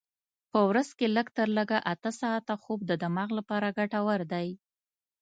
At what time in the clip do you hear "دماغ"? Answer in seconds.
3.03-3.29